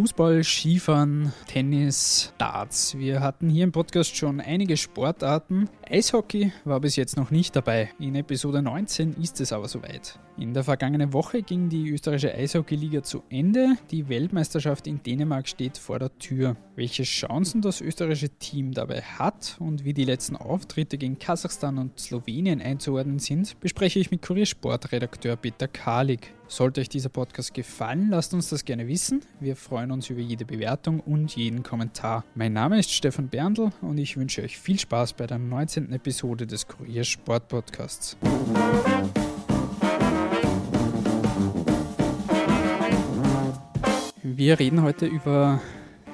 Fußball, 0.00 0.42
Skifahren, 0.42 1.30
Tennis, 1.46 2.32
Darts. 2.38 2.96
Wir 2.96 3.20
hatten 3.20 3.50
hier 3.50 3.64
im 3.64 3.70
Podcast 3.70 4.16
schon 4.16 4.40
einige 4.40 4.78
Sportarten. 4.78 5.68
Eishockey 5.86 6.54
war 6.64 6.80
bis 6.80 6.96
jetzt 6.96 7.18
noch 7.18 7.30
nicht 7.30 7.54
dabei. 7.54 7.90
In 7.98 8.14
Episode 8.14 8.62
19 8.62 9.16
ist 9.20 9.42
es 9.42 9.52
aber 9.52 9.68
soweit. 9.68 10.18
In 10.40 10.54
der 10.54 10.64
vergangenen 10.64 11.12
Woche 11.12 11.42
ging 11.42 11.68
die 11.68 11.90
österreichische 11.90 12.34
Eishockeyliga 12.34 13.02
zu 13.02 13.22
Ende. 13.28 13.76
Die 13.90 14.08
Weltmeisterschaft 14.08 14.86
in 14.86 15.02
Dänemark 15.02 15.46
steht 15.46 15.76
vor 15.76 15.98
der 15.98 16.16
Tür. 16.18 16.56
Welche 16.76 17.02
Chancen 17.02 17.60
das 17.60 17.82
österreichische 17.82 18.30
Team 18.30 18.72
dabei 18.72 19.02
hat 19.02 19.56
und 19.58 19.84
wie 19.84 19.92
die 19.92 20.06
letzten 20.06 20.36
Auftritte 20.36 20.96
gegen 20.96 21.18
Kasachstan 21.18 21.76
und 21.76 22.00
Slowenien 22.00 22.62
einzuordnen 22.62 23.18
sind, 23.18 23.60
bespreche 23.60 23.98
ich 23.98 24.10
mit 24.10 24.22
Kuriersportredakteur 24.22 25.36
Peter 25.36 25.68
Kalik. 25.68 26.32
Sollte 26.48 26.80
euch 26.80 26.88
dieser 26.88 27.10
Podcast 27.10 27.52
gefallen, 27.52 28.08
lasst 28.08 28.32
uns 28.32 28.48
das 28.48 28.64
gerne 28.64 28.88
wissen. 28.88 29.20
Wir 29.40 29.56
freuen 29.56 29.92
uns 29.92 30.08
über 30.08 30.22
jede 30.22 30.46
Bewertung 30.46 31.00
und 31.00 31.36
jeden 31.36 31.62
Kommentar. 31.62 32.24
Mein 32.34 32.54
Name 32.54 32.78
ist 32.78 32.90
Stefan 32.90 33.28
Berndl 33.28 33.72
und 33.82 33.98
ich 33.98 34.16
wünsche 34.16 34.42
euch 34.42 34.58
viel 34.58 34.78
Spaß 34.78 35.12
bei 35.12 35.26
der 35.26 35.38
19. 35.38 35.92
Episode 35.92 36.46
des 36.46 36.66
Kurier 36.66 37.04
Sport 37.04 37.48
Podcasts. 37.48 38.16
Wir 44.40 44.58
reden 44.58 44.80
heute 44.80 45.04
über 45.04 45.60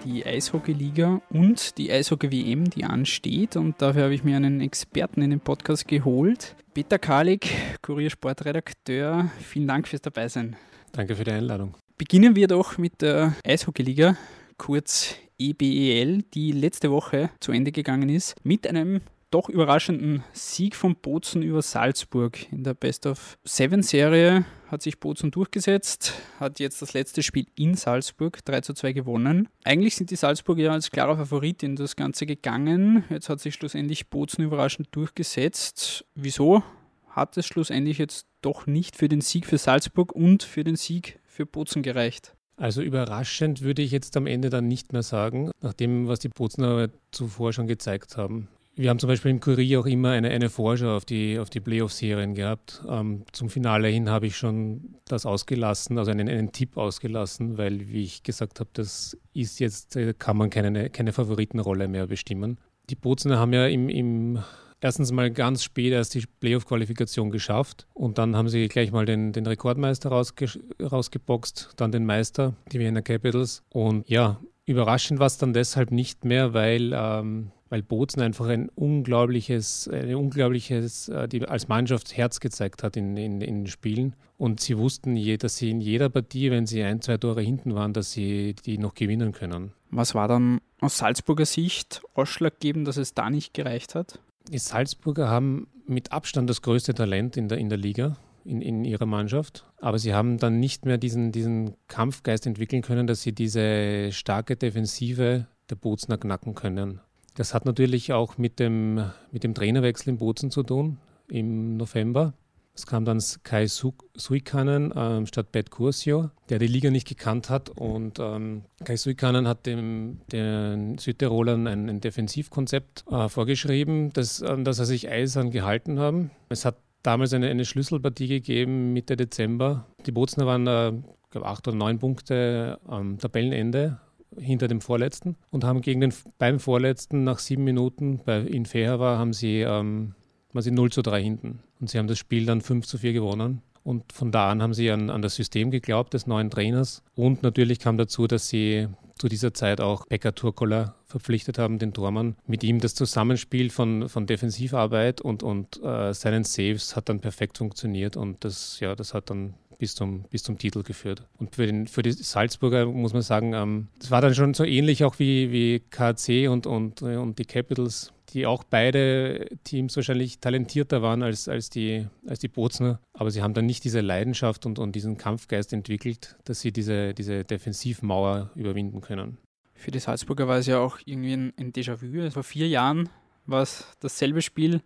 die 0.04 0.26
Eishockey-Liga 0.26 1.20
und 1.30 1.78
die 1.78 1.92
Eishockey-WM, 1.92 2.68
die 2.70 2.82
ansteht. 2.82 3.54
Und 3.54 3.80
dafür 3.80 4.02
habe 4.02 4.14
ich 4.14 4.24
mir 4.24 4.34
einen 4.34 4.60
Experten 4.60 5.22
in 5.22 5.30
den 5.30 5.38
Podcast 5.38 5.86
geholt. 5.86 6.56
Peter 6.74 6.98
Kalik, 6.98 7.48
Kuriersportredakteur, 7.82 9.30
vielen 9.38 9.68
Dank 9.68 9.86
fürs 9.86 10.02
Dabeisein. 10.02 10.56
Danke 10.90 11.14
für 11.14 11.22
die 11.22 11.30
Einladung. 11.30 11.76
Beginnen 11.98 12.34
wir 12.34 12.48
doch 12.48 12.78
mit 12.78 13.00
der 13.00 13.36
Eishockeyliga, 13.46 14.16
kurz 14.58 15.14
EBEL, 15.38 16.24
die 16.34 16.50
letzte 16.50 16.90
Woche 16.90 17.30
zu 17.38 17.52
Ende 17.52 17.70
gegangen 17.70 18.08
ist, 18.08 18.34
mit 18.42 18.66
einem 18.66 19.02
doch 19.30 19.48
überraschenden 19.48 20.24
Sieg 20.32 20.74
von 20.74 20.96
Bozen 20.96 21.42
über 21.42 21.62
Salzburg. 21.62 22.50
In 22.50 22.64
der 22.64 22.74
Best 22.74 23.06
of 23.06 23.38
Seven 23.44 23.84
Serie 23.84 24.44
hat 24.68 24.82
sich 24.82 25.00
Bozen 25.00 25.30
durchgesetzt, 25.30 26.14
hat 26.40 26.60
jetzt 26.60 26.82
das 26.82 26.92
letzte 26.92 27.22
Spiel 27.22 27.46
in 27.54 27.74
Salzburg 27.74 28.44
3 28.44 28.60
zu 28.62 28.74
2 28.74 28.92
gewonnen. 28.92 29.48
Eigentlich 29.64 29.96
sind 29.96 30.10
die 30.10 30.16
Salzburger 30.16 30.64
ja 30.64 30.72
als 30.72 30.90
klarer 30.90 31.16
Favorit 31.16 31.62
in 31.62 31.76
das 31.76 31.96
Ganze 31.96 32.26
gegangen. 32.26 33.04
Jetzt 33.10 33.28
hat 33.28 33.40
sich 33.40 33.54
schlussendlich 33.54 34.08
Bozen 34.08 34.44
überraschend 34.44 34.88
durchgesetzt. 34.92 36.04
Wieso 36.14 36.62
hat 37.08 37.36
es 37.36 37.46
schlussendlich 37.46 37.98
jetzt 37.98 38.26
doch 38.42 38.66
nicht 38.66 38.96
für 38.96 39.08
den 39.08 39.20
Sieg 39.20 39.46
für 39.46 39.58
Salzburg 39.58 40.12
und 40.12 40.42
für 40.42 40.64
den 40.64 40.76
Sieg 40.76 41.18
für 41.24 41.46
Bozen 41.46 41.82
gereicht? 41.82 42.34
Also 42.56 42.80
überraschend 42.80 43.60
würde 43.60 43.82
ich 43.82 43.90
jetzt 43.90 44.16
am 44.16 44.26
Ende 44.26 44.48
dann 44.48 44.66
nicht 44.66 44.92
mehr 44.92 45.02
sagen, 45.02 45.50
nach 45.60 45.74
dem, 45.74 46.08
was 46.08 46.20
die 46.20 46.28
Bozner 46.28 46.88
zuvor 47.10 47.52
schon 47.52 47.66
gezeigt 47.66 48.16
haben. 48.16 48.48
Wir 48.78 48.90
haben 48.90 48.98
zum 48.98 49.08
Beispiel 49.08 49.30
im 49.30 49.40
Kurier 49.40 49.80
auch 49.80 49.86
immer 49.86 50.10
eine, 50.10 50.28
eine 50.28 50.50
Vorschau 50.50 50.94
auf 50.96 51.06
die, 51.06 51.38
auf 51.38 51.48
die 51.48 51.60
Playoff-Serien 51.60 52.34
gehabt. 52.34 52.84
Ähm, 52.86 53.24
zum 53.32 53.48
Finale 53.48 53.88
hin 53.88 54.10
habe 54.10 54.26
ich 54.26 54.36
schon 54.36 54.96
das 55.08 55.24
ausgelassen, 55.24 55.96
also 55.96 56.10
einen, 56.10 56.28
einen 56.28 56.52
Tipp 56.52 56.76
ausgelassen, 56.76 57.56
weil, 57.56 57.88
wie 57.88 58.02
ich 58.02 58.22
gesagt 58.22 58.60
habe, 58.60 58.68
das 58.74 59.16
ist 59.32 59.60
jetzt, 59.60 59.96
äh, 59.96 60.12
kann 60.12 60.36
man 60.36 60.50
keine, 60.50 60.90
keine 60.90 61.14
Favoritenrolle 61.14 61.88
mehr 61.88 62.06
bestimmen. 62.06 62.58
Die 62.90 62.96
Bozner 62.96 63.38
haben 63.38 63.54
ja 63.54 63.66
im, 63.66 63.88
im 63.88 64.40
erstens 64.82 65.10
mal 65.10 65.30
ganz 65.30 65.64
spät 65.64 65.94
erst 65.94 66.14
die 66.14 66.24
Playoff-Qualifikation 66.40 67.30
geschafft 67.30 67.86
und 67.94 68.18
dann 68.18 68.36
haben 68.36 68.50
sie 68.50 68.68
gleich 68.68 68.92
mal 68.92 69.06
den, 69.06 69.32
den 69.32 69.46
Rekordmeister 69.46 70.10
rausge 70.10 70.50
rausgeboxt, 70.82 71.72
dann 71.76 71.92
den 71.92 72.04
Meister, 72.04 72.54
die 72.70 72.78
Vienna 72.78 73.00
Capitals. 73.00 73.62
Und 73.70 74.06
ja, 74.06 74.38
überraschend 74.66 75.18
war 75.18 75.28
es 75.28 75.38
dann 75.38 75.54
deshalb 75.54 75.92
nicht 75.92 76.26
mehr, 76.26 76.52
weil 76.52 76.92
ähm, 76.94 77.52
weil 77.68 77.82
Bozen 77.82 78.22
einfach 78.22 78.46
ein 78.46 78.68
unglaubliches, 78.70 79.88
ein 79.88 80.14
unglaubliches, 80.14 81.08
äh, 81.08 81.28
die 81.28 81.46
als 81.46 81.68
Mannschaft 81.68 82.16
Herz 82.16 82.40
gezeigt 82.40 82.82
hat 82.82 82.96
in, 82.96 83.16
in, 83.16 83.40
in 83.40 83.64
den 83.64 83.66
Spielen. 83.66 84.14
Und 84.38 84.60
sie 84.60 84.76
wussten, 84.78 85.16
dass 85.38 85.56
sie 85.56 85.70
in 85.70 85.80
jeder 85.80 86.08
Partie, 86.08 86.50
wenn 86.50 86.66
sie 86.66 86.82
ein, 86.82 87.00
zwei 87.00 87.16
Tore 87.16 87.42
hinten 87.42 87.74
waren, 87.74 87.92
dass 87.92 88.12
sie 88.12 88.54
die 88.54 88.78
noch 88.78 88.94
gewinnen 88.94 89.32
können. 89.32 89.72
Was 89.90 90.14
war 90.14 90.28
dann 90.28 90.60
aus 90.80 90.98
Salzburger 90.98 91.46
Sicht 91.46 92.02
ausschlaggebend, 92.14 92.86
dass 92.86 92.98
es 92.98 93.14
da 93.14 93.30
nicht 93.30 93.54
gereicht 93.54 93.94
hat? 93.94 94.20
Die 94.50 94.58
Salzburger 94.58 95.28
haben 95.28 95.68
mit 95.86 96.12
Abstand 96.12 96.50
das 96.50 96.62
größte 96.62 96.94
Talent 96.94 97.36
in 97.36 97.48
der, 97.48 97.58
in 97.58 97.68
der 97.68 97.78
Liga. 97.78 98.16
In, 98.44 98.62
in, 98.62 98.84
ihrer 98.84 99.06
Mannschaft. 99.06 99.64
Aber 99.80 99.98
sie 99.98 100.14
haben 100.14 100.38
dann 100.38 100.60
nicht 100.60 100.84
mehr 100.86 100.98
diesen, 100.98 101.32
diesen 101.32 101.74
Kampfgeist 101.88 102.46
entwickeln 102.46 102.80
können, 102.80 103.08
dass 103.08 103.22
sie 103.22 103.32
diese 103.32 104.12
starke 104.12 104.54
Defensive 104.54 105.48
der 105.68 105.74
Bozner 105.74 106.16
knacken 106.16 106.54
können. 106.54 107.00
Das 107.36 107.52
hat 107.52 107.66
natürlich 107.66 108.14
auch 108.14 108.38
mit 108.38 108.58
dem, 108.58 109.10
mit 109.30 109.44
dem 109.44 109.54
Trainerwechsel 109.54 110.08
in 110.08 110.18
Bozen 110.18 110.50
zu 110.50 110.62
tun 110.62 110.98
im 111.28 111.76
November. 111.76 112.32
Es 112.74 112.86
kam 112.86 113.04
dann 113.04 113.22
Kai 113.42 113.66
Suikanen 113.66 114.92
ähm, 114.94 115.26
statt 115.26 115.52
Bert 115.52 115.70
Cursio, 115.70 116.30
der 116.48 116.58
die 116.58 116.66
Liga 116.66 116.90
nicht 116.90 117.06
gekannt 117.08 117.48
hat. 117.48 117.70
Und 117.70 118.18
ähm, 118.20 118.64
Kai 118.84 118.96
Suikanen 118.96 119.46
hat 119.48 119.66
dem, 119.66 120.20
den 120.32 120.98
Südtirolern 120.98 121.66
ein, 121.66 121.88
ein 121.88 122.00
Defensivkonzept 122.00 123.04
äh, 123.10 123.28
vorgeschrieben, 123.28 124.12
das, 124.12 124.42
an 124.42 124.64
das 124.64 124.78
er 124.78 124.86
sich 124.86 125.08
eisern 125.08 125.50
gehalten 125.50 125.98
haben. 125.98 126.30
Es 126.48 126.64
hat 126.64 126.76
damals 127.02 127.32
eine, 127.32 127.48
eine 127.48 127.64
Schlüsselpartie 127.64 128.28
gegeben, 128.28 128.92
Mitte 128.92 129.16
Dezember. 129.16 129.86
Die 130.06 130.12
Bozner 130.12 130.46
waren, 130.46 130.66
äh, 130.66 130.92
glaube 131.30 131.46
acht 131.46 131.68
oder 131.68 131.76
neun 131.76 131.98
Punkte 131.98 132.78
am 132.86 133.18
Tabellenende 133.18 134.00
hinter 134.38 134.68
dem 134.68 134.80
Vorletzten 134.80 135.36
und 135.50 135.64
haben 135.64 135.80
gegen 135.80 136.00
den 136.00 136.12
beim 136.38 136.60
Vorletzten 136.60 137.24
nach 137.24 137.38
sieben 137.38 137.64
Minuten, 137.64 138.20
bei 138.24 138.40
in 138.40 138.66
fair 138.66 138.98
war, 139.00 139.18
haben 139.18 139.32
sie, 139.32 139.60
ähm, 139.60 140.14
waren 140.52 140.62
sie 140.62 140.70
0 140.70 140.90
zu 140.90 141.02
3 141.02 141.22
hinten. 141.22 141.60
Und 141.80 141.90
sie 141.90 141.98
haben 141.98 142.08
das 142.08 142.18
Spiel 142.18 142.46
dann 142.46 142.60
5 142.60 142.86
zu 142.86 142.98
4 142.98 143.12
gewonnen. 143.12 143.62
Und 143.82 144.12
von 144.12 144.32
da 144.32 144.50
an 144.50 144.62
haben 144.62 144.74
sie 144.74 144.90
an, 144.90 145.10
an 145.10 145.22
das 145.22 145.36
System 145.36 145.70
geglaubt 145.70 146.14
des 146.14 146.26
neuen 146.26 146.50
Trainers. 146.50 147.02
Und 147.14 147.42
natürlich 147.42 147.78
kam 147.78 147.96
dazu, 147.96 148.26
dass 148.26 148.48
sie 148.48 148.88
zu 149.18 149.28
dieser 149.28 149.54
Zeit 149.54 149.80
auch 149.80 150.06
Pekka 150.08 150.32
Turkola 150.32 150.96
verpflichtet 151.06 151.58
haben, 151.58 151.78
den 151.78 151.92
Tormann. 151.92 152.36
Mit 152.46 152.64
ihm 152.64 152.80
das 152.80 152.94
Zusammenspiel 152.94 153.70
von, 153.70 154.08
von 154.08 154.26
Defensivarbeit 154.26 155.20
und, 155.20 155.42
und 155.42 155.80
äh, 155.82 156.12
seinen 156.12 156.44
Saves 156.44 156.96
hat 156.96 157.08
dann 157.08 157.20
perfekt 157.20 157.58
funktioniert 157.58 158.16
und 158.16 158.44
das, 158.44 158.80
ja, 158.80 158.94
das 158.94 159.14
hat 159.14 159.30
dann 159.30 159.54
bis 159.78 159.94
zum, 159.94 160.24
bis 160.30 160.42
zum 160.42 160.58
Titel 160.58 160.82
geführt. 160.82 161.22
Und 161.38 161.54
für, 161.54 161.66
den, 161.66 161.86
für 161.86 162.02
die 162.02 162.12
Salzburger 162.12 162.86
muss 162.86 163.12
man 163.12 163.22
sagen, 163.22 163.52
ähm, 163.54 163.88
das 163.98 164.10
war 164.10 164.20
dann 164.20 164.34
schon 164.34 164.54
so 164.54 164.64
ähnlich 164.64 165.04
auch 165.04 165.18
wie, 165.18 165.52
wie 165.52 165.80
KC 165.90 166.48
und, 166.48 166.66
und, 166.66 167.02
äh, 167.02 167.16
und 167.16 167.38
die 167.38 167.44
Capitals, 167.44 168.12
die 168.30 168.46
auch 168.46 168.64
beide 168.64 169.46
Teams 169.64 169.96
wahrscheinlich 169.96 170.38
talentierter 170.38 171.02
waren 171.02 171.22
als, 171.22 171.48
als, 171.48 171.70
die, 171.70 172.06
als 172.26 172.38
die 172.38 172.48
Bozner. 172.48 173.00
Aber 173.12 173.30
sie 173.30 173.42
haben 173.42 173.54
dann 173.54 173.66
nicht 173.66 173.84
diese 173.84 174.00
Leidenschaft 174.00 174.66
und, 174.66 174.78
und 174.78 174.92
diesen 174.94 175.16
Kampfgeist 175.16 175.72
entwickelt, 175.72 176.36
dass 176.44 176.60
sie 176.60 176.72
diese, 176.72 177.14
diese 177.14 177.44
Defensivmauer 177.44 178.50
überwinden 178.54 179.00
können. 179.00 179.38
Für 179.74 179.90
die 179.90 179.98
Salzburger 179.98 180.48
war 180.48 180.58
es 180.58 180.66
ja 180.66 180.78
auch 180.78 180.98
irgendwie 181.04 181.34
ein, 181.34 181.52
ein 181.58 181.72
Déjà-vu. 181.72 182.30
Vor 182.30 182.42
vier 182.42 182.66
Jahren 182.66 183.10
war 183.46 183.62
es 183.62 183.86
dasselbe 184.00 184.42
Spiel, 184.42 184.82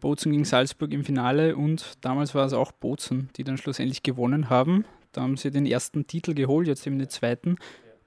Bozen 0.00 0.32
gegen 0.32 0.44
Salzburg 0.44 0.92
im 0.92 1.04
Finale 1.04 1.56
und 1.56 1.92
damals 2.00 2.34
war 2.34 2.46
es 2.46 2.52
auch 2.52 2.72
Bozen, 2.72 3.30
die 3.36 3.44
dann 3.44 3.58
schlussendlich 3.58 4.02
gewonnen 4.02 4.50
haben. 4.50 4.84
Da 5.12 5.22
haben 5.22 5.36
sie 5.36 5.50
den 5.50 5.66
ersten 5.66 6.06
Titel 6.06 6.34
geholt, 6.34 6.66
jetzt 6.66 6.86
eben 6.86 6.98
den 6.98 7.08
zweiten. 7.08 7.56